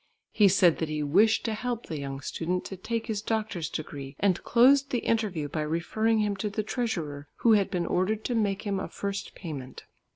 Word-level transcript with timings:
He 0.31 0.47
said 0.47 0.79
that 0.79 0.89
he 0.89 1.03
wished 1.03 1.45
to 1.45 1.53
help 1.53 1.85
the 1.85 1.99
young 1.99 2.21
student 2.21 2.65
to 2.65 2.75
take 2.75 3.05
his 3.05 3.21
doctor's 3.21 3.69
degree, 3.69 4.15
and 4.19 4.43
closed 4.43 4.89
the 4.89 4.97
interview 5.05 5.47
by 5.47 5.61
referring 5.61 6.17
him 6.21 6.35
to 6.37 6.49
the 6.49 6.63
treasurer, 6.63 7.27
who 7.35 7.51
had 7.53 7.69
been 7.69 7.85
ordered 7.85 8.25
to 8.25 8.33
make 8.33 8.63
him 8.63 8.79
a 8.79 8.87
first 8.87 9.35
payment. 9.35 9.83